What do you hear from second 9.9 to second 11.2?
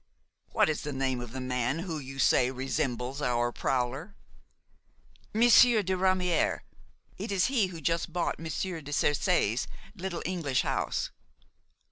little English house."